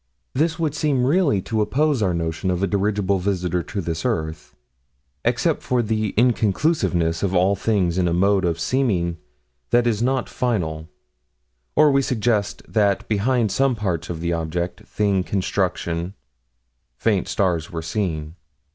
This 0.33 0.57
would 0.57 0.73
seem 0.73 1.05
really 1.05 1.43
to 1.43 1.61
oppose 1.61 2.01
our 2.01 2.11
notion 2.11 2.49
of 2.49 2.63
a 2.63 2.65
dirigible 2.67 3.19
visitor 3.19 3.61
to 3.61 3.81
this 3.81 4.03
earth 4.03 4.55
except 5.23 5.61
for 5.61 5.83
the 5.83 6.15
inconclusiveness 6.17 7.21
of 7.21 7.35
all 7.35 7.55
things 7.55 7.99
in 7.99 8.07
a 8.07 8.11
mode 8.11 8.43
of 8.43 8.59
seeming 8.59 9.17
that 9.69 9.85
is 9.85 10.01
not 10.01 10.27
final 10.27 10.89
or 11.75 11.91
we 11.91 12.01
suggest 12.01 12.63
that 12.67 13.07
behind 13.07 13.51
some 13.51 13.75
parts 13.75 14.09
of 14.09 14.21
the 14.21 14.33
object, 14.33 14.81
thing, 14.87 15.23
construction, 15.23 16.15
faint 16.97 17.27
stars 17.27 17.69
were 17.69 17.83
seen. 17.83 18.33